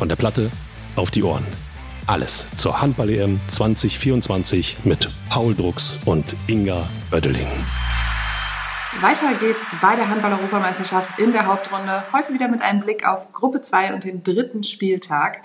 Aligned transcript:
Von 0.00 0.08
der 0.08 0.16
Platte 0.16 0.50
auf 0.96 1.10
die 1.10 1.22
Ohren. 1.22 1.46
Alles 2.06 2.46
zur 2.56 2.80
Handball-EM 2.80 3.38
2024 3.48 4.78
mit 4.84 5.10
Paul 5.28 5.54
Drucks 5.54 5.98
und 6.06 6.34
Inga 6.46 6.88
Oeddeling. 7.12 7.46
Weiter 9.02 9.34
geht's 9.38 9.66
bei 9.82 9.96
der 9.96 10.08
Handball-Europameisterschaft 10.08 11.18
in 11.18 11.32
der 11.32 11.44
Hauptrunde. 11.44 12.02
Heute 12.14 12.32
wieder 12.32 12.48
mit 12.48 12.62
einem 12.62 12.80
Blick 12.80 13.06
auf 13.06 13.30
Gruppe 13.34 13.60
2 13.60 13.92
und 13.92 14.04
den 14.04 14.22
dritten 14.22 14.64
Spieltag. 14.64 15.42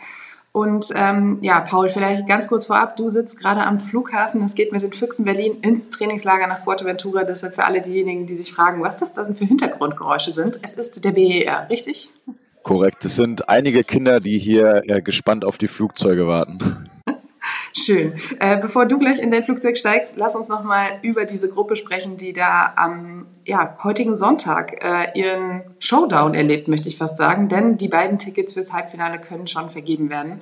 Und 0.53 0.85
ähm, 0.95 1.39
ja, 1.41 1.59
Paul, 1.59 1.89
vielleicht 1.89 2.25
ganz 2.25 2.47
kurz 2.47 2.67
vorab, 2.67 2.95
du 2.95 3.09
sitzt 3.09 3.37
gerade 3.37 3.65
am 3.65 3.77
Flughafen. 3.77 4.41
Es 4.41 4.55
geht 4.55 4.71
mit 4.71 4.81
den 4.81 4.93
Füchsen 4.93 5.25
Berlin 5.25 5.57
ins 5.63 5.89
Trainingslager 5.89 6.47
nach 6.47 6.59
Fuerteventura. 6.59 7.25
Deshalb 7.25 7.55
für 7.55 7.65
alle 7.65 7.81
diejenigen, 7.81 8.25
die 8.25 8.37
sich 8.37 8.53
fragen, 8.53 8.81
was 8.81 8.95
das 8.95 9.11
denn 9.11 9.35
für 9.35 9.43
Hintergrundgeräusche 9.43 10.31
sind. 10.31 10.61
Es 10.61 10.75
ist 10.75 11.03
der 11.03 11.11
BER, 11.11 11.69
richtig? 11.69 12.09
Korrekt. 12.65 13.05
Es 13.05 13.15
sind 13.15 13.47
einige 13.47 13.83
Kinder, 13.83 14.19
die 14.19 14.39
hier 14.39 14.81
äh, 14.87 14.99
gespannt 14.99 15.45
auf 15.45 15.59
die 15.59 15.67
Flugzeuge 15.67 16.25
warten. 16.25 16.89
Schön. 17.77 18.15
Äh, 18.39 18.57
bevor 18.59 18.87
du 18.87 18.97
gleich 18.97 19.19
in 19.19 19.29
dein 19.29 19.43
Flugzeug 19.43 19.77
steigst, 19.77 20.17
lass 20.17 20.35
uns 20.35 20.49
nochmal 20.49 20.97
über 21.03 21.25
diese 21.25 21.47
Gruppe 21.47 21.75
sprechen, 21.75 22.17
die 22.17 22.33
da 22.33 22.73
am 22.75 23.27
ja, 23.45 23.77
heutigen 23.83 24.15
Sonntag 24.15 24.83
äh, 24.83 25.11
ihren 25.13 25.75
Showdown 25.77 26.33
erlebt, 26.33 26.67
möchte 26.67 26.89
ich 26.89 26.97
fast 26.97 27.17
sagen. 27.17 27.49
Denn 27.49 27.77
die 27.77 27.87
beiden 27.87 28.17
Tickets 28.17 28.53
fürs 28.53 28.73
Halbfinale 28.73 29.21
können 29.21 29.45
schon 29.45 29.69
vergeben 29.69 30.09
werden. 30.09 30.41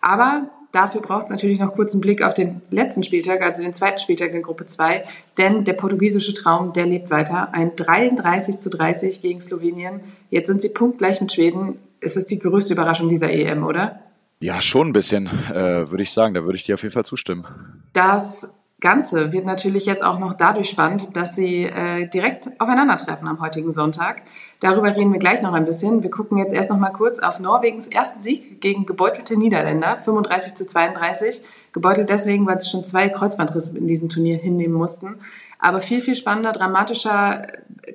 Aber 0.00 0.50
dafür 0.74 1.00
braucht 1.00 1.24
es 1.24 1.30
natürlich 1.30 1.58
noch 1.58 1.74
kurz 1.74 1.92
einen 1.92 2.00
Blick 2.00 2.22
auf 2.22 2.34
den 2.34 2.60
letzten 2.70 3.02
Spieltag, 3.02 3.42
also 3.42 3.62
den 3.62 3.74
zweiten 3.74 3.98
Spieltag 3.98 4.32
in 4.32 4.42
Gruppe 4.42 4.66
2. 4.66 5.04
Denn 5.38 5.64
der 5.64 5.74
portugiesische 5.74 6.34
Traum, 6.34 6.72
der 6.72 6.86
lebt 6.86 7.10
weiter. 7.10 7.52
Ein 7.52 7.76
33 7.76 8.58
zu 8.58 8.70
30 8.70 9.22
gegen 9.22 9.40
Slowenien. 9.40 10.00
Jetzt 10.30 10.48
sind 10.48 10.62
sie 10.62 10.70
punktgleich 10.70 11.20
mit 11.20 11.32
Schweden. 11.32 11.78
Es 12.00 12.16
ist 12.16 12.30
die 12.30 12.38
größte 12.38 12.74
Überraschung 12.74 13.08
dieser 13.08 13.30
EM, 13.30 13.64
oder? 13.64 14.00
Ja, 14.40 14.60
schon 14.60 14.88
ein 14.88 14.92
bisschen, 14.92 15.26
äh, 15.26 15.90
würde 15.90 16.02
ich 16.02 16.12
sagen. 16.12 16.34
Da 16.34 16.44
würde 16.44 16.56
ich 16.56 16.64
dir 16.64 16.74
auf 16.74 16.82
jeden 16.82 16.92
Fall 16.92 17.04
zustimmen. 17.04 17.46
Das 17.92 18.50
Ganze 18.84 19.32
wird 19.32 19.46
natürlich 19.46 19.86
jetzt 19.86 20.04
auch 20.04 20.18
noch 20.18 20.34
dadurch 20.34 20.68
spannend, 20.68 21.16
dass 21.16 21.34
sie 21.34 21.64
äh, 21.64 22.06
direkt 22.06 22.50
aufeinandertreffen 22.60 23.26
am 23.26 23.40
heutigen 23.40 23.72
Sonntag. 23.72 24.20
Darüber 24.60 24.94
reden 24.94 25.10
wir 25.10 25.18
gleich 25.18 25.40
noch 25.40 25.54
ein 25.54 25.64
bisschen. 25.64 26.02
Wir 26.02 26.10
gucken 26.10 26.36
jetzt 26.36 26.52
erst 26.52 26.68
noch 26.68 26.76
mal 26.76 26.90
kurz 26.90 27.18
auf 27.18 27.40
Norwegens 27.40 27.88
ersten 27.88 28.22
Sieg 28.22 28.60
gegen 28.60 28.84
gebeutelte 28.84 29.38
Niederländer, 29.38 29.96
35 29.96 30.54
zu 30.54 30.66
32. 30.66 31.42
Gebeutelt 31.72 32.10
deswegen, 32.10 32.46
weil 32.46 32.60
sie 32.60 32.68
schon 32.68 32.84
zwei 32.84 33.08
Kreuzbandrisse 33.08 33.76
in 33.78 33.86
diesem 33.86 34.10
Turnier 34.10 34.36
hinnehmen 34.36 34.74
mussten. 34.74 35.16
Aber 35.58 35.80
viel, 35.80 36.02
viel 36.02 36.14
spannender, 36.14 36.52
dramatischer 36.52 37.46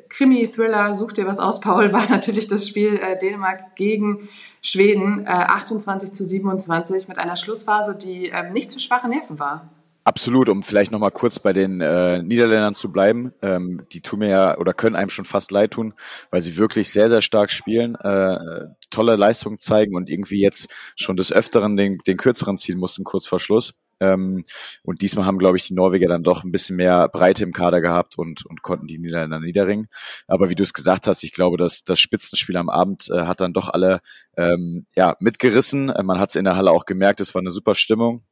Krimi-Thriller, 0.09 0.95
such 0.95 1.13
dir 1.13 1.27
was 1.27 1.37
aus, 1.37 1.59
Paul, 1.59 1.93
war 1.93 2.09
natürlich 2.09 2.47
das 2.47 2.67
Spiel 2.67 2.97
äh, 2.97 3.15
Dänemark 3.15 3.75
gegen 3.75 4.27
Schweden, 4.63 5.23
äh, 5.27 5.29
28 5.29 6.13
zu 6.13 6.25
27 6.25 7.07
mit 7.07 7.19
einer 7.19 7.35
Schlussphase, 7.35 7.95
die 7.95 8.29
äh, 8.29 8.49
nicht 8.49 8.73
für 8.73 8.79
schwache 8.79 9.07
Nerven 9.07 9.37
war. 9.37 9.69
Absolut, 10.09 10.49
um 10.49 10.63
vielleicht 10.63 10.89
nochmal 10.89 11.11
kurz 11.11 11.37
bei 11.37 11.53
den 11.53 11.81
äh, 11.81 12.23
Niederländern 12.23 12.73
zu 12.73 12.91
bleiben. 12.91 13.31
Ähm, 13.43 13.83
die 13.91 14.01
tun 14.01 14.17
mir 14.19 14.29
ja 14.29 14.57
oder 14.57 14.73
können 14.73 14.95
einem 14.95 15.11
schon 15.11 15.23
fast 15.23 15.51
leid 15.51 15.69
tun, 15.69 15.93
weil 16.31 16.41
sie 16.41 16.57
wirklich 16.57 16.89
sehr, 16.89 17.09
sehr 17.09 17.21
stark 17.21 17.51
spielen, 17.51 17.93
äh, 17.93 18.65
tolle 18.89 19.15
Leistungen 19.17 19.59
zeigen 19.59 19.95
und 19.95 20.09
irgendwie 20.09 20.41
jetzt 20.41 20.73
schon 20.95 21.15
des 21.15 21.31
Öfteren 21.31 21.77
den, 21.77 21.99
den 22.07 22.17
kürzeren 22.17 22.57
ziehen 22.57 22.79
mussten, 22.79 23.03
kurz 23.03 23.27
vor 23.27 23.39
Schluss. 23.39 23.75
Ähm, 23.99 24.45
und 24.81 25.03
diesmal 25.03 25.27
haben, 25.27 25.37
glaube 25.37 25.57
ich, 25.57 25.67
die 25.67 25.75
Norweger 25.75 26.07
dann 26.07 26.23
doch 26.23 26.43
ein 26.43 26.51
bisschen 26.51 26.77
mehr 26.77 27.07
Breite 27.07 27.43
im 27.43 27.53
Kader 27.53 27.79
gehabt 27.79 28.17
und, 28.17 28.43
und 28.47 28.63
konnten 28.63 28.87
die 28.87 28.97
Niederländer 28.97 29.39
niederringen. 29.39 29.89
Aber 30.25 30.49
wie 30.49 30.55
du 30.55 30.63
es 30.63 30.73
gesagt 30.73 31.05
hast, 31.05 31.23
ich 31.23 31.33
glaube, 31.33 31.57
dass 31.57 31.83
das 31.83 31.99
Spitzenspiel 31.99 32.57
am 32.57 32.69
Abend 32.69 33.11
äh, 33.11 33.25
hat 33.27 33.41
dann 33.41 33.53
doch 33.53 33.69
alle 33.69 33.99
ähm, 34.35 34.87
ja, 34.95 35.15
mitgerissen. 35.19 35.89
Äh, 35.89 36.01
man 36.01 36.19
hat 36.19 36.29
es 36.29 36.35
in 36.35 36.45
der 36.45 36.55
Halle 36.55 36.71
auch 36.71 36.85
gemerkt, 36.85 37.21
es 37.21 37.35
war 37.35 37.41
eine 37.41 37.51
super 37.51 37.75
Stimmung. 37.75 38.23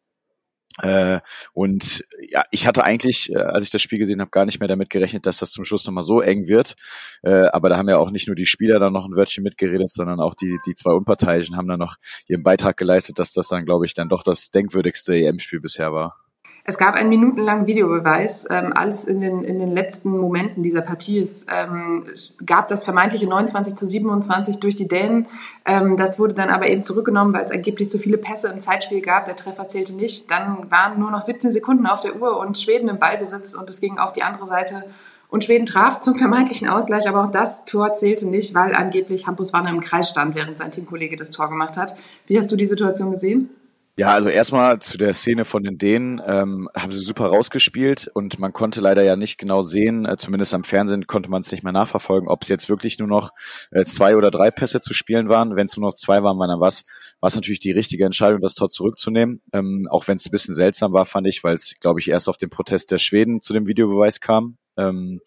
Äh, 0.82 1.20
und 1.54 2.04
ja, 2.30 2.44
ich 2.52 2.68
hatte 2.68 2.84
eigentlich, 2.84 3.32
äh, 3.32 3.38
als 3.38 3.64
ich 3.66 3.72
das 3.72 3.82
Spiel 3.82 4.00
gesehen 4.00 4.22
habe, 4.22 4.32
gar 4.32 4.46
nicht 4.46 4.60
mehr 4.60 4.68
damit 4.68 4.90
gerechnet, 4.90 5.26
dass 5.26 5.40
das 5.40 5.52
zum 5.52 5.66
Schluss 5.66 5.86
nochmal 5.86 6.04
so 6.04 6.22
eng 6.22 6.48
wird. 6.48 6.76
Äh, 7.24 7.48
aber 7.48 7.70
da 7.70 7.78
haben 7.78 7.90
ja 7.90 7.98
auch 7.98 8.12
nicht 8.12 8.28
nur 8.28 8.36
die 8.36 8.46
Spieler 8.46 8.80
dann 8.80 8.94
noch 8.94 9.06
ein 9.06 9.16
Wörtchen 9.16 9.44
mitgeredet, 9.44 9.92
sondern 9.92 10.20
auch 10.20 10.36
die, 10.36 10.58
die 10.66 10.76
zwei 10.76 10.92
Unparteiischen 10.92 11.58
haben 11.58 11.68
dann 11.68 11.80
noch 11.80 11.96
ihren 12.28 12.44
Beitrag 12.44 12.78
geleistet, 12.78 13.20
dass 13.20 13.34
das 13.34 13.48
dann, 13.48 13.66
glaube 13.66 13.86
ich, 13.86 13.94
dann 13.94 14.10
doch 14.10 14.24
das 14.24 14.52
denkwürdigste 14.52 15.16
EM-Spiel 15.16 15.60
bisher 15.60 15.94
war. 15.94 16.27
Es 16.70 16.78
gab 16.78 16.96
einen 16.96 17.08
minutenlangen 17.08 17.66
Videobeweis. 17.66 18.46
Ähm, 18.50 18.74
alles 18.76 19.06
in 19.06 19.22
den, 19.22 19.42
in 19.46 19.58
den 19.58 19.72
letzten 19.72 20.10
Momenten 20.10 20.64
dieser 20.64 20.82
Partie. 20.82 21.18
Es 21.18 21.46
ähm, 21.50 22.04
gab 22.46 22.68
das 22.68 22.84
vermeintliche 22.84 23.26
29 23.26 23.74
zu 23.74 23.88
27 23.88 24.60
durch 24.60 24.76
die 24.76 24.90
Dänen. 24.90 25.30
Ähm, 25.64 25.96
das 25.96 26.20
wurde 26.20 26.34
dann 26.34 26.50
aber 26.50 26.68
eben 26.68 26.84
zurückgenommen, 26.84 27.34
weil 27.34 27.46
es 27.46 27.52
angeblich 27.52 27.90
zu 27.90 28.00
viele 28.00 28.18
Pässe 28.18 28.50
im 28.50 28.60
Zeitspiel 28.60 29.00
gab. 29.00 29.24
Der 29.24 29.38
Treffer 29.38 29.70
zählte 29.70 29.96
nicht. 29.96 30.30
Dann 30.30 30.70
waren 30.70 31.00
nur 31.00 31.10
noch 31.10 31.22
17 31.22 31.54
Sekunden 31.54 31.88
auf 31.88 32.02
der 32.02 32.22
Uhr 32.22 32.38
und 32.38 32.58
Schweden 32.58 32.90
im 32.90 33.00
Ballbesitz 33.00 33.54
und 33.54 33.70
es 33.70 33.80
ging 33.80 33.98
auf 33.98 34.12
die 34.12 34.24
andere 34.24 34.46
Seite. 34.46 34.84
Und 35.30 35.46
Schweden 35.46 35.68
traf 35.68 36.02
zum 36.02 36.16
vermeintlichen 36.18 36.68
Ausgleich, 36.68 37.08
aber 37.08 37.24
auch 37.24 37.32
das 37.32 37.64
Tor 37.64 37.94
zählte 37.94 38.28
nicht, 38.28 38.54
weil 38.54 38.76
angeblich 38.76 39.26
Hampus 39.26 39.54
Warner 39.54 39.70
im 39.70 39.80
Kreis 39.80 40.10
stand, 40.10 40.36
während 40.36 40.58
sein 40.58 40.74
Teamkollege 40.74 41.16
das 41.16 41.32
Tor 41.32 41.48
gemacht 41.48 41.78
hat. 41.78 41.96
Wie 42.26 42.38
hast 42.38 42.52
du 42.52 42.58
die 42.58 42.66
Situation 42.66 43.12
gesehen? 43.12 43.52
Ja, 44.00 44.14
also 44.14 44.30
erstmal 44.30 44.78
zu 44.78 45.00
der 45.00 45.12
Szene 45.16 45.44
von 45.44 45.64
den 45.64 45.80
Dänen 45.80 46.22
ähm, 46.24 46.70
haben 46.76 46.92
sie 46.92 47.00
super 47.00 47.26
rausgespielt 47.26 48.08
und 48.14 48.38
man 48.38 48.54
konnte 48.54 48.80
leider 48.80 49.04
ja 49.04 49.16
nicht 49.16 49.40
genau 49.40 49.64
sehen, 49.64 50.06
äh, 50.06 50.18
zumindest 50.18 50.54
am 50.54 50.64
Fernsehen 50.64 51.08
konnte 51.08 51.32
man 51.32 51.42
es 51.42 51.52
nicht 51.52 51.64
mehr 51.64 51.74
nachverfolgen, 51.74 52.30
ob 52.30 52.44
es 52.44 52.48
jetzt 52.48 52.70
wirklich 52.70 53.00
nur 53.00 53.08
noch 53.08 53.32
äh, 53.72 53.86
zwei 53.86 54.16
oder 54.16 54.30
drei 54.30 54.52
Pässe 54.52 54.82
zu 54.82 54.94
spielen 54.94 55.30
waren. 55.30 55.56
Wenn 55.56 55.66
es 55.66 55.76
nur 55.78 55.90
noch 55.90 55.96
zwei 55.96 56.22
waren, 56.22 56.38
war 56.38 56.48
dann 56.48 56.60
was, 56.60 56.84
war 57.22 57.30
es 57.30 57.36
natürlich 57.36 57.60
die 57.60 57.72
richtige 57.72 58.06
Entscheidung, 58.06 58.40
das 58.40 58.54
Tor 58.54 58.70
zurückzunehmen. 58.70 59.42
Ähm, 59.52 59.88
auch 59.90 60.08
wenn 60.08 60.18
es 60.18 60.28
ein 60.28 60.32
bisschen 60.32 60.54
seltsam 60.54 60.94
war, 60.94 61.08
fand 61.08 61.26
ich, 61.26 61.44
weil 61.44 61.56
es, 61.56 61.74
glaube 61.80 62.00
ich, 62.00 62.08
erst 62.08 62.30
auf 62.30 62.38
den 62.38 62.52
Protest 62.52 62.92
der 62.92 63.00
Schweden 63.00 63.42
zu 63.42 63.52
dem 63.54 63.66
Videobeweis 63.66 64.20
kam. 64.20 64.60
Ähm, 64.78 65.22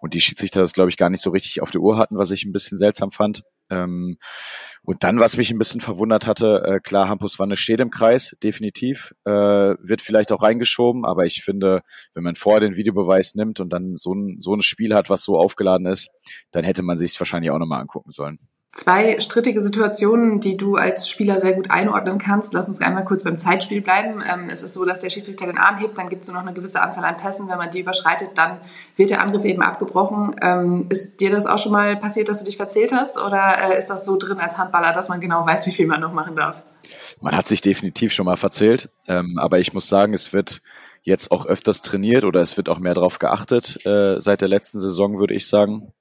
und 0.00 0.14
die 0.14 0.20
Schiedsrichter 0.20 0.58
das, 0.58 0.72
glaube 0.72 0.90
ich, 0.90 0.96
gar 0.96 1.10
nicht 1.10 1.22
so 1.22 1.30
richtig 1.30 1.62
auf 1.62 1.70
der 1.70 1.80
Uhr 1.80 1.96
hatten, 1.96 2.18
was 2.18 2.32
ich 2.32 2.44
ein 2.44 2.50
bisschen 2.50 2.76
seltsam 2.76 3.12
fand. 3.12 3.44
Ähm, 3.70 4.18
und 4.82 5.02
dann, 5.02 5.18
was 5.18 5.36
mich 5.36 5.50
ein 5.50 5.58
bisschen 5.58 5.80
verwundert 5.80 6.26
hatte, 6.26 6.62
äh, 6.64 6.80
klar, 6.80 7.08
Hampus 7.08 7.38
Wanne 7.38 7.56
steht 7.56 7.80
im 7.80 7.90
Kreis, 7.90 8.36
definitiv, 8.42 9.14
äh, 9.24 9.30
wird 9.30 10.00
vielleicht 10.00 10.30
auch 10.32 10.42
reingeschoben, 10.42 11.04
aber 11.04 11.26
ich 11.26 11.42
finde, 11.42 11.82
wenn 12.14 12.22
man 12.22 12.36
vorher 12.36 12.60
den 12.60 12.76
Videobeweis 12.76 13.34
nimmt 13.34 13.60
und 13.60 13.70
dann 13.70 13.96
so 13.96 14.14
ein, 14.14 14.36
so 14.38 14.54
ein 14.54 14.62
Spiel 14.62 14.94
hat, 14.94 15.10
was 15.10 15.24
so 15.24 15.38
aufgeladen 15.38 15.86
ist, 15.86 16.08
dann 16.52 16.64
hätte 16.64 16.82
man 16.82 16.98
sich 16.98 17.18
wahrscheinlich 17.18 17.50
auch 17.50 17.58
nochmal 17.58 17.80
angucken 17.80 18.12
sollen. 18.12 18.38
Zwei 18.76 19.18
strittige 19.20 19.64
Situationen, 19.64 20.38
die 20.38 20.58
du 20.58 20.76
als 20.76 21.08
Spieler 21.08 21.40
sehr 21.40 21.54
gut 21.54 21.70
einordnen 21.70 22.18
kannst. 22.18 22.52
Lass 22.52 22.68
uns 22.68 22.82
einmal 22.82 23.06
kurz 23.06 23.24
beim 23.24 23.38
Zeitspiel 23.38 23.80
bleiben. 23.80 24.22
Ähm, 24.30 24.50
es 24.52 24.62
ist 24.62 24.74
so, 24.74 24.84
dass 24.84 25.00
der 25.00 25.08
Schiedsrichter 25.08 25.46
den 25.46 25.56
Arm 25.56 25.78
hebt, 25.78 25.96
dann 25.96 26.10
gibt 26.10 26.24
es 26.24 26.28
nur 26.28 26.34
noch 26.34 26.46
eine 26.46 26.52
gewisse 26.52 26.82
Anzahl 26.82 27.02
an 27.06 27.16
Pässen. 27.16 27.48
Wenn 27.48 27.56
man 27.56 27.70
die 27.70 27.80
überschreitet, 27.80 28.32
dann 28.34 28.58
wird 28.96 29.08
der 29.08 29.22
Angriff 29.22 29.46
eben 29.46 29.62
abgebrochen. 29.62 30.36
Ähm, 30.42 30.84
ist 30.90 31.20
dir 31.20 31.30
das 31.30 31.46
auch 31.46 31.58
schon 31.58 31.72
mal 31.72 31.96
passiert, 31.96 32.28
dass 32.28 32.40
du 32.40 32.44
dich 32.44 32.58
verzählt 32.58 32.92
hast? 32.92 33.18
Oder 33.18 33.70
äh, 33.70 33.78
ist 33.78 33.88
das 33.88 34.04
so 34.04 34.18
drin 34.18 34.40
als 34.40 34.58
Handballer, 34.58 34.92
dass 34.92 35.08
man 35.08 35.22
genau 35.22 35.46
weiß, 35.46 35.66
wie 35.66 35.72
viel 35.72 35.86
man 35.86 36.02
noch 36.02 36.12
machen 36.12 36.36
darf? 36.36 36.62
Man 37.22 37.34
hat 37.34 37.48
sich 37.48 37.62
definitiv 37.62 38.12
schon 38.12 38.26
mal 38.26 38.36
verzählt. 38.36 38.90
Ähm, 39.08 39.38
aber 39.38 39.58
ich 39.58 39.72
muss 39.72 39.88
sagen, 39.88 40.12
es 40.12 40.34
wird 40.34 40.60
jetzt 41.02 41.30
auch 41.30 41.46
öfters 41.46 41.80
trainiert 41.80 42.24
oder 42.24 42.42
es 42.42 42.58
wird 42.58 42.68
auch 42.68 42.78
mehr 42.78 42.92
darauf 42.92 43.18
geachtet 43.18 43.86
äh, 43.86 44.20
seit 44.20 44.42
der 44.42 44.48
letzten 44.48 44.80
Saison, 44.80 45.18
würde 45.18 45.32
ich 45.32 45.48
sagen. 45.48 45.94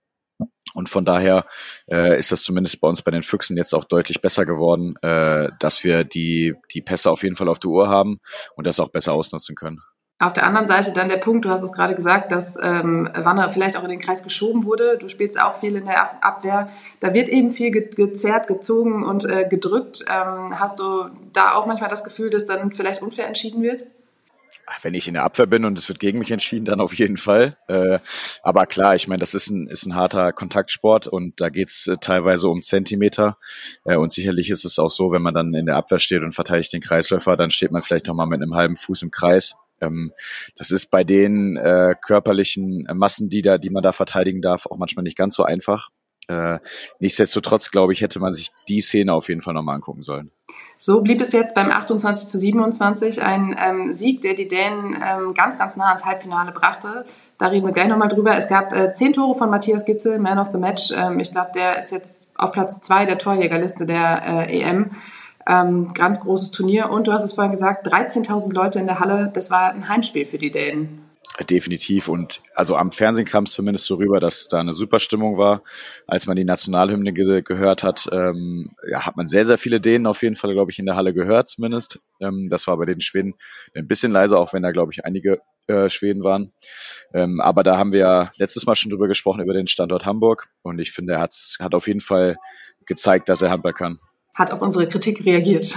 Und 0.74 0.90
von 0.90 1.06
daher 1.06 1.46
äh, 1.90 2.20
ist 2.20 2.34
das 2.34 2.44
zumindest 2.44 2.82
bei 2.82 2.88
uns 2.90 3.02
bei 3.02 3.12
den 3.12 3.24
Füchsen 3.24 3.56
jetzt 3.56 3.74
auch 3.74 3.86
deutlich 3.86 4.22
besser 4.22 4.46
geworden, 4.46 4.96
äh, 5.02 5.50
dass 5.60 5.84
wir 5.86 6.04
die, 6.04 6.54
die 6.74 6.82
Pässe 6.82 7.10
auf 7.10 7.24
jeden 7.24 7.38
Fall 7.38 7.48
auf 7.48 7.60
der 7.60 7.72
Uhr 7.72 7.88
haben 7.88 8.20
und 8.56 8.68
das 8.68 8.82
auch 8.82 8.90
besser 8.90 9.14
ausnutzen 9.14 9.56
können. 9.56 9.82
Auf 10.18 10.32
der 10.32 10.46
anderen 10.46 10.68
Seite 10.68 10.94
dann 10.94 11.10
der 11.10 11.18
Punkt, 11.18 11.44
du 11.44 11.50
hast 11.50 11.62
es 11.62 11.74
gerade 11.74 11.94
gesagt, 11.94 12.32
dass 12.32 12.58
ähm, 12.62 13.10
Wanner 13.14 13.50
vielleicht 13.50 13.76
auch 13.76 13.84
in 13.84 13.90
den 13.90 14.00
Kreis 14.00 14.24
geschoben 14.24 14.64
wurde. 14.64 14.98
Du 14.98 15.10
spielst 15.10 15.40
auch 15.40 15.56
viel 15.56 15.76
in 15.76 15.86
der 15.86 16.24
Abwehr. 16.24 16.70
Da 17.02 17.14
wird 17.14 17.28
eben 17.28 17.52
viel 17.52 17.72
gezerrt, 17.72 18.48
gezogen 18.48 19.04
und 19.04 19.26
äh, 19.26 19.46
gedrückt. 19.50 20.06
Ähm, 20.10 20.58
hast 20.58 20.80
du 20.80 21.10
da 21.34 21.56
auch 21.56 21.66
manchmal 21.66 21.90
das 21.90 22.06
Gefühl, 22.06 22.30
dass 22.30 22.46
dann 22.46 22.72
vielleicht 22.72 23.02
unfair 23.02 23.28
entschieden 23.28 23.62
wird? 23.62 23.88
Wenn 24.82 24.94
ich 24.94 25.08
in 25.08 25.14
der 25.14 25.24
Abwehr 25.24 25.46
bin 25.46 25.66
und 25.66 25.78
es 25.78 25.88
wird 25.88 26.00
gegen 26.00 26.20
mich 26.20 26.32
entschieden, 26.32 26.66
dann 26.66 26.82
auf 26.82 26.94
jeden 26.94 27.18
Fall. 27.18 27.58
Äh, 27.68 28.00
aber 28.44 28.66
klar, 28.66 28.96
ich 28.96 29.08
meine, 29.08 29.20
das 29.20 29.34
ist 29.34 29.50
ein, 29.50 29.68
ist 29.68 29.86
ein 29.86 29.96
harter 29.96 30.34
Kontaktsport 30.34 31.08
und 31.08 31.40
da 31.42 31.50
geht's 31.50 31.88
äh, 31.88 31.98
teilweise 32.00 32.50
um 32.50 32.64
Zentimeter. 32.64 33.38
Äh, 33.84 33.98
und 33.98 34.12
sicherlich 34.12 34.50
ist 34.50 34.66
es 34.66 34.80
auch 34.80 34.90
so, 34.90 35.12
wenn 35.12 35.22
man 35.22 35.34
dann 35.34 35.54
in 35.54 35.66
der 35.66 35.76
Abwehr 35.76 36.00
steht 36.00 36.24
und 36.24 36.34
verteidigt 36.34 36.74
den 36.74 36.82
Kreisläufer, 36.82 37.36
dann 37.36 37.52
steht 37.52 37.72
man 37.72 37.82
vielleicht 37.82 38.08
nochmal 38.08 38.28
mit 38.28 38.42
einem 38.42 38.56
halben 38.56 38.76
Fuß 38.76 39.04
im 39.04 39.12
Kreis. 39.12 39.54
Ähm, 39.82 40.12
das 40.56 40.72
ist 40.72 40.90
bei 40.90 41.04
den 41.04 41.58
äh, 41.58 41.96
körperlichen 42.02 42.88
Massen, 42.94 43.30
die, 43.30 43.42
da, 43.42 43.58
die 43.58 43.70
man 43.70 43.84
da 43.84 43.92
verteidigen 43.92 44.42
darf, 44.42 44.66
auch 44.66 44.78
manchmal 44.78 45.04
nicht 45.04 45.18
ganz 45.18 45.36
so 45.36 45.44
einfach. 45.44 45.90
Äh, 46.28 46.60
nichtsdestotrotz, 47.00 47.72
glaube 47.72 47.94
ich, 47.94 48.02
hätte 48.02 48.20
man 48.20 48.34
sich 48.34 48.52
die 48.68 48.82
Szene 48.82 49.14
auf 49.14 49.30
jeden 49.30 49.42
Fall 49.42 49.54
nochmal 49.54 49.76
angucken 49.76 50.02
sollen. 50.02 50.32
So 50.78 51.02
blieb 51.02 51.22
es 51.22 51.32
jetzt 51.32 51.56
beim 51.56 51.72
28 51.72 52.28
zu 52.28 52.38
27 52.38 53.22
ein 53.22 53.56
ähm, 53.58 53.94
Sieg, 53.94 54.22
der 54.22 54.34
die 54.34 54.48
Dänen 54.48 54.96
ähm, 55.02 55.34
ganz, 55.34 55.58
ganz 55.58 55.78
nah 55.78 55.88
ans 55.88 56.06
Halbfinale 56.06 56.52
brachte. 56.52 57.06
Da 57.38 57.48
reden 57.48 57.66
wir 57.66 57.74
gleich 57.74 57.88
nochmal 57.88 58.08
drüber. 58.08 58.38
Es 58.38 58.48
gab 58.48 58.74
äh, 58.74 58.94
zehn 58.94 59.14
Tore 59.14 59.36
von 59.36 59.50
Matthias 59.50 59.86
Gitzel, 59.86 60.20
Man 60.20 60.38
of 60.38 60.50
the 60.52 60.58
Match. 60.58 60.92
Ähm, 60.96 61.20
ich 61.20 61.32
glaube, 61.32 61.52
der 61.56 61.78
ist 61.78 61.92
jetzt 61.92 62.32
auf 62.36 62.52
Platz 62.52 62.82
zwei 62.82 63.06
der 63.06 63.18
Torjägerliste 63.18 63.86
der 63.86 64.48
äh, 64.50 64.62
EM. 64.62 64.92
Ähm, 65.48 65.94
ganz 65.94 66.20
großes 66.20 66.52
Turnier. 66.52 66.90
Und 66.90 67.08
du 67.08 67.14
hast 67.14 67.24
es 67.24 67.34
vorhin 67.34 67.52
gesagt, 67.52 67.88
13.000 67.88 68.54
Leute 68.54 68.80
in 68.80 68.88
der 68.88 69.00
Halle. 69.00 69.32
Das 69.34 69.52
war 69.52 69.72
ein 69.72 69.88
Heimspiel 69.88 70.26
für 70.26 70.38
die 70.38 70.52
Dänen. 70.52 71.06
Definitiv. 71.44 72.08
Und 72.08 72.42
also 72.54 72.78
am 72.78 72.94
Fernsehen 72.94 73.26
kam 73.26 73.44
es 73.44 73.52
zumindest 73.52 73.86
so 73.86 73.96
rüber, 73.96 74.22
dass 74.22 74.48
da 74.48 74.60
eine 74.60 74.72
super 74.72 75.00
Stimmung 75.00 75.38
war. 75.38 75.64
Als 76.08 76.28
man 76.28 76.38
die 76.38 76.46
Nationalhymne 76.46 77.12
ge 77.12 77.42
gehört 77.42 77.84
hat, 77.84 78.08
ähm, 78.12 78.72
ja, 78.90 79.06
hat 79.06 79.18
man 79.18 79.28
sehr, 79.28 79.46
sehr 79.46 79.58
viele 79.58 79.82
Dänen 79.82 80.08
auf 80.08 80.22
jeden 80.22 80.38
Fall, 80.38 80.54
glaube 80.54 80.72
ich, 80.72 80.80
in 80.80 80.86
der 80.86 80.96
Halle 80.96 81.14
gehört 81.14 81.50
zumindest. 81.50 82.00
Ähm, 82.22 82.48
das 82.50 82.68
war 82.68 82.78
bei 82.78 82.86
den 82.86 83.02
Schweden 83.02 83.34
ein 83.74 83.88
bisschen 83.88 84.14
leiser, 84.14 84.40
auch 84.40 84.54
wenn 84.54 84.64
da, 84.64 84.72
glaube 84.72 84.94
ich, 84.94 85.04
einige 85.04 85.42
äh, 85.68 85.90
Schweden 85.90 86.24
waren. 86.24 86.54
Ähm, 87.14 87.42
aber 87.42 87.64
da 87.64 87.78
haben 87.78 87.92
wir 87.92 88.00
ja 88.00 88.32
letztes 88.38 88.66
Mal 88.66 88.76
schon 88.76 88.92
drüber 88.92 89.10
gesprochen, 89.10 89.42
über 89.42 89.54
den 89.54 89.68
Standort 89.68 90.06
Hamburg. 90.06 90.48
Und 90.62 90.80
ich 90.80 90.94
finde, 90.94 91.14
er 91.14 91.20
hat's, 91.20 91.58
hat 91.60 91.76
auf 91.76 91.88
jeden 91.88 92.02
Fall 92.02 92.38
gezeigt, 92.86 93.28
dass 93.28 93.42
er 93.42 93.52
Handball 93.52 93.74
kann. 93.74 94.00
Hat 94.34 94.52
auf 94.52 94.62
unsere 94.62 94.88
Kritik 94.88 95.26
reagiert. 95.26 95.76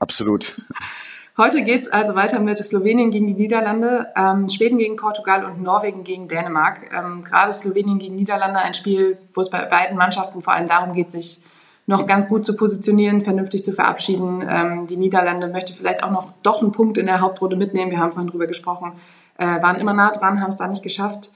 Absolut. 0.00 0.60
Heute 1.36 1.62
geht 1.62 1.82
es 1.82 1.88
also 1.88 2.14
weiter 2.14 2.40
mit 2.40 2.58
Slowenien 2.58 3.10
gegen 3.10 3.28
die 3.28 3.34
Niederlande, 3.34 4.08
ähm, 4.16 4.48
Schweden 4.48 4.78
gegen 4.78 4.96
Portugal 4.96 5.44
und 5.44 5.62
Norwegen 5.62 6.02
gegen 6.02 6.26
Dänemark. 6.28 6.90
Ähm, 6.92 7.22
gerade 7.22 7.52
Slowenien 7.52 7.98
gegen 7.98 8.16
Niederlande, 8.16 8.58
ein 8.58 8.74
Spiel, 8.74 9.16
wo 9.32 9.40
es 9.40 9.48
bei 9.48 9.64
beiden 9.64 9.96
Mannschaften 9.96 10.42
vor 10.42 10.54
allem 10.54 10.66
darum 10.66 10.92
geht, 10.92 11.12
sich 11.12 11.40
noch 11.86 12.06
ganz 12.06 12.28
gut 12.28 12.44
zu 12.44 12.56
positionieren, 12.56 13.20
vernünftig 13.20 13.64
zu 13.64 13.72
verabschieden. 13.72 14.44
Ähm, 14.48 14.86
die 14.86 14.96
Niederlande 14.96 15.48
möchte 15.48 15.72
vielleicht 15.72 16.02
auch 16.02 16.10
noch 16.10 16.32
doch 16.42 16.62
einen 16.62 16.72
Punkt 16.72 16.98
in 16.98 17.06
der 17.06 17.20
Hauptrunde 17.20 17.56
mitnehmen. 17.56 17.90
Wir 17.90 17.98
haben 17.98 18.12
vorhin 18.12 18.30
drüber 18.30 18.46
gesprochen, 18.46 18.92
äh, 19.38 19.62
waren 19.62 19.76
immer 19.76 19.92
nah 19.94 20.10
dran, 20.10 20.40
haben 20.40 20.50
es 20.50 20.56
da 20.56 20.66
nicht 20.66 20.82
geschafft. 20.82 21.30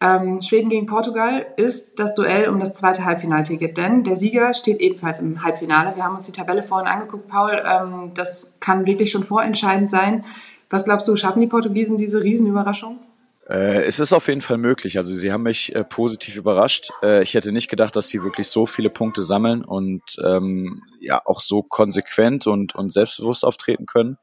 Ähm, 0.00 0.42
Schweden 0.42 0.68
gegen 0.68 0.86
Portugal 0.86 1.46
ist 1.56 1.98
das 1.98 2.14
Duell 2.14 2.48
um 2.48 2.58
das 2.58 2.74
zweite 2.74 3.04
Halbfinalticket, 3.04 3.78
denn 3.78 4.04
der 4.04 4.14
Sieger 4.14 4.52
steht 4.52 4.80
ebenfalls 4.80 5.20
im 5.20 5.42
Halbfinale. 5.42 5.96
Wir 5.96 6.04
haben 6.04 6.14
uns 6.14 6.26
die 6.26 6.32
Tabelle 6.32 6.62
vorhin 6.62 6.86
angeguckt, 6.86 7.28
Paul. 7.28 7.62
Ähm, 7.64 8.10
das 8.14 8.52
kann 8.60 8.84
wirklich 8.86 9.10
schon 9.10 9.24
vorentscheidend 9.24 9.90
sein. 9.90 10.24
Was 10.68 10.84
glaubst 10.84 11.08
du, 11.08 11.16
schaffen 11.16 11.40
die 11.40 11.46
Portugiesen 11.46 11.96
diese 11.96 12.22
Riesenüberraschung? 12.22 12.98
Äh, 13.48 13.84
es 13.84 14.00
ist 14.00 14.12
auf 14.12 14.26
jeden 14.28 14.40
Fall 14.40 14.58
möglich. 14.58 14.98
Also 14.98 15.14
sie 15.14 15.32
haben 15.32 15.44
mich 15.44 15.74
äh, 15.74 15.84
positiv 15.84 16.36
überrascht. 16.36 16.90
Äh, 17.02 17.22
ich 17.22 17.34
hätte 17.34 17.52
nicht 17.52 17.68
gedacht, 17.68 17.94
dass 17.94 18.08
sie 18.08 18.22
wirklich 18.22 18.48
so 18.48 18.66
viele 18.66 18.90
Punkte 18.90 19.22
sammeln 19.22 19.64
und 19.64 20.02
ähm, 20.22 20.82
ja 21.00 21.22
auch 21.24 21.40
so 21.40 21.62
konsequent 21.62 22.46
und, 22.46 22.74
und 22.74 22.92
selbstbewusst 22.92 23.44
auftreten 23.44 23.86
können. 23.86 24.18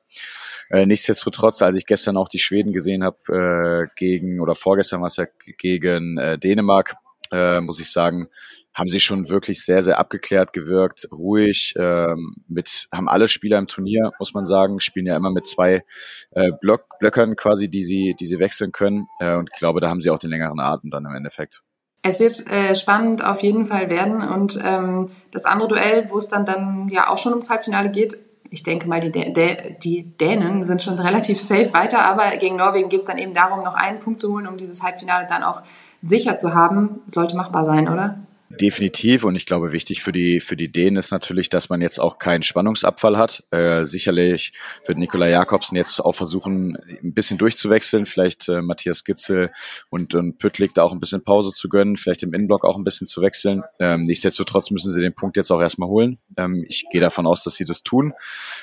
Äh, 0.73 0.87
nichtsdestotrotz, 0.87 1.61
als 1.61 1.77
ich 1.77 1.85
gestern 1.85 2.17
auch 2.17 2.27
die 2.27 2.39
Schweden 2.39 2.73
gesehen 2.73 3.03
habe, 3.03 3.85
äh, 3.87 3.93
gegen, 3.95 4.41
oder 4.41 4.55
vorgestern 4.55 5.01
war 5.01 5.07
es 5.07 5.17
ja 5.17 5.25
gegen 5.59 6.17
äh, 6.17 6.39
Dänemark, 6.39 6.95
äh, 7.31 7.61
muss 7.61 7.79
ich 7.79 7.91
sagen, 7.91 8.27
haben 8.73 8.89
sie 8.89 8.99
schon 8.99 9.29
wirklich 9.29 9.63
sehr, 9.63 9.83
sehr 9.83 9.99
abgeklärt 9.99 10.51
gewirkt, 10.51 11.07
ruhig, 11.11 11.75
ähm, 11.77 12.37
mit, 12.47 12.87
haben 12.91 13.07
alle 13.07 13.27
Spieler 13.27 13.59
im 13.59 13.67
Turnier, 13.67 14.13
muss 14.17 14.33
man 14.33 14.47
sagen, 14.47 14.79
spielen 14.79 15.05
ja 15.05 15.15
immer 15.15 15.29
mit 15.29 15.45
zwei 15.45 15.83
äh, 16.31 16.49
Block, 16.59 16.85
Blöckern 16.97 17.35
quasi, 17.35 17.69
die 17.69 17.83
sie, 17.83 18.15
die 18.19 18.25
sie 18.25 18.39
wechseln 18.39 18.71
können. 18.71 19.05
Äh, 19.19 19.35
und 19.35 19.51
ich 19.53 19.59
glaube, 19.59 19.79
da 19.79 19.89
haben 19.89 20.01
sie 20.01 20.09
auch 20.09 20.17
den 20.17 20.31
längeren 20.31 20.59
Atem 20.59 20.89
dann 20.89 21.05
im 21.05 21.13
Endeffekt. 21.13 21.61
Es 22.01 22.19
wird 22.19 22.47
äh, 22.47 22.73
spannend 22.73 23.23
auf 23.23 23.43
jeden 23.43 23.67
Fall 23.67 23.91
werden. 23.91 24.23
Und 24.23 24.59
ähm, 24.65 25.11
das 25.29 25.45
andere 25.45 25.67
Duell, 25.67 26.07
wo 26.09 26.17
es 26.17 26.29
dann, 26.29 26.45
dann 26.45 26.87
ja 26.87 27.09
auch 27.09 27.19
schon 27.19 27.33
ums 27.33 27.51
Halbfinale 27.51 27.91
geht, 27.91 28.17
ich 28.53 28.61
denke 28.61 28.87
mal, 28.87 29.01
die, 29.01 29.11
Dä 29.11 29.75
die 29.83 30.03
Dänen 30.03 30.63
sind 30.63 30.83
schon 30.83 30.99
relativ 30.99 31.41
safe 31.41 31.73
weiter, 31.73 32.05
aber 32.05 32.37
gegen 32.37 32.55
Norwegen 32.55 32.87
geht 32.87 33.01
es 33.01 33.07
dann 33.07 33.17
eben 33.17 33.33
darum, 33.33 33.63
noch 33.63 33.73
einen 33.73 33.97
Punkt 33.97 34.21
zu 34.21 34.31
holen, 34.31 34.45
um 34.45 34.57
dieses 34.57 34.83
Halbfinale 34.83 35.25
dann 35.27 35.41
auch 35.41 35.63
sicher 36.03 36.37
zu 36.37 36.53
haben. 36.53 37.01
Sollte 37.07 37.35
machbar 37.35 37.65
sein, 37.65 37.89
oder? 37.89 38.19
Definitiv 38.59 39.23
und 39.23 39.35
ich 39.35 39.45
glaube, 39.45 39.71
wichtig 39.71 40.03
für 40.03 40.11
die 40.11 40.39
für 40.39 40.55
die 40.55 40.71
Dänen 40.71 40.97
ist 40.97 41.11
natürlich, 41.11 41.49
dass 41.49 41.69
man 41.69 41.81
jetzt 41.81 41.99
auch 41.99 42.19
keinen 42.19 42.43
Spannungsabfall 42.43 43.17
hat. 43.17 43.43
Äh, 43.51 43.83
sicherlich 43.83 44.53
wird 44.85 44.97
Nikola 44.97 45.27
Jakobsen 45.27 45.75
jetzt 45.75 45.99
auch 45.99 46.13
versuchen, 46.13 46.77
ein 47.03 47.13
bisschen 47.13 47.37
durchzuwechseln, 47.37 48.05
vielleicht 48.05 48.49
äh, 48.49 48.61
Matthias 48.61 49.03
Gitzel 49.03 49.51
und, 49.89 50.13
und 50.13 50.37
Püttlik 50.37 50.73
da 50.75 50.83
auch 50.83 50.91
ein 50.91 50.99
bisschen 50.99 51.23
Pause 51.23 51.51
zu 51.51 51.67
gönnen, 51.67 51.97
vielleicht 51.97 52.21
im 52.21 52.33
Innenblock 52.33 52.63
auch 52.65 52.75
ein 52.75 52.83
bisschen 52.83 53.07
zu 53.07 53.21
wechseln. 53.21 53.63
Ähm, 53.79 54.03
nichtsdestotrotz 54.03 54.69
müssen 54.69 54.91
sie 54.91 55.01
den 55.01 55.15
Punkt 55.15 55.35
jetzt 55.35 55.51
auch 55.51 55.61
erstmal 55.61 55.89
holen. 55.89 56.19
Ähm, 56.37 56.63
ich 56.67 56.85
gehe 56.91 57.01
davon 57.01 57.25
aus, 57.25 57.43
dass 57.43 57.55
sie 57.55 57.65
das 57.65 57.81
tun, 57.81 58.13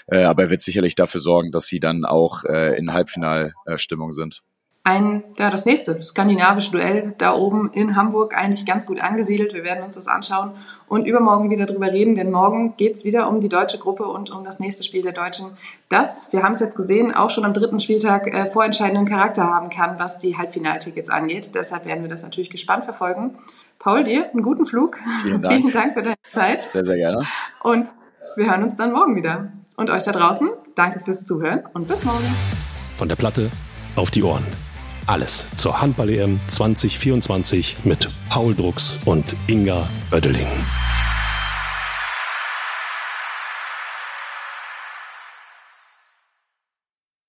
äh, 0.06 0.22
aber 0.22 0.44
er 0.44 0.50
wird 0.50 0.62
sicherlich 0.62 0.94
dafür 0.94 1.20
sorgen, 1.20 1.50
dass 1.50 1.66
sie 1.66 1.80
dann 1.80 2.04
auch 2.04 2.44
äh, 2.44 2.78
in 2.78 2.92
Halbfinalstimmung 2.92 4.12
sind 4.12 4.42
ein, 4.82 5.24
ja, 5.38 5.50
das 5.50 5.66
nächste 5.66 6.02
skandinavische 6.02 6.70
Duell 6.70 7.14
da 7.18 7.34
oben 7.34 7.70
in 7.72 7.96
Hamburg 7.96 8.34
eigentlich 8.34 8.64
ganz 8.64 8.86
gut 8.86 9.00
angesiedelt. 9.00 9.52
Wir 9.52 9.62
werden 9.62 9.84
uns 9.84 9.96
das 9.96 10.08
anschauen 10.08 10.52
und 10.88 11.06
übermorgen 11.06 11.50
wieder 11.50 11.66
drüber 11.66 11.92
reden, 11.92 12.14
denn 12.14 12.30
morgen 12.30 12.76
geht's 12.78 13.04
wieder 13.04 13.28
um 13.28 13.40
die 13.40 13.50
deutsche 13.50 13.78
Gruppe 13.78 14.04
und 14.04 14.30
um 14.30 14.42
das 14.42 14.58
nächste 14.58 14.82
Spiel 14.82 15.02
der 15.02 15.12
Deutschen, 15.12 15.50
das, 15.90 16.24
wir 16.30 16.42
haben 16.42 16.52
es 16.52 16.60
jetzt 16.60 16.76
gesehen, 16.76 17.14
auch 17.14 17.28
schon 17.28 17.44
am 17.44 17.52
dritten 17.52 17.78
Spieltag 17.78 18.26
äh, 18.26 18.46
vorentscheidenden 18.46 19.06
Charakter 19.06 19.44
haben 19.44 19.68
kann, 19.68 19.98
was 19.98 20.18
die 20.18 20.38
Halbfinaltickets 20.38 21.10
angeht. 21.10 21.54
Deshalb 21.54 21.84
werden 21.84 22.02
wir 22.02 22.08
das 22.08 22.22
natürlich 22.22 22.48
gespannt 22.48 22.84
verfolgen. 22.84 23.36
Paul, 23.78 24.04
dir 24.04 24.30
einen 24.30 24.42
guten 24.42 24.64
Flug. 24.64 24.98
Vielen 25.22 25.42
Dank. 25.42 25.54
Vielen 25.56 25.72
Dank 25.72 25.92
für 25.92 26.02
deine 26.02 26.16
Zeit. 26.32 26.62
Sehr, 26.62 26.84
sehr 26.84 26.96
gerne. 26.96 27.26
Und 27.62 27.92
wir 28.36 28.50
hören 28.50 28.62
uns 28.62 28.76
dann 28.76 28.92
morgen 28.92 29.14
wieder. 29.14 29.52
Und 29.76 29.90
euch 29.90 30.02
da 30.02 30.12
draußen, 30.12 30.48
danke 30.74 31.00
fürs 31.00 31.24
Zuhören 31.24 31.64
und 31.72 31.88
bis 31.88 32.04
morgen. 32.04 32.24
Von 32.96 33.08
der 33.08 33.16
Platte 33.16 33.50
auf 33.96 34.10
die 34.10 34.22
Ohren. 34.22 34.44
Alles 35.06 35.46
zur 35.56 35.80
Handball-EM 35.80 36.40
2024 36.48 37.78
mit 37.84 38.08
Paul 38.28 38.54
Drucks 38.54 38.98
und 39.04 39.34
Inga 39.46 39.88
Oeddeling. 40.12 40.46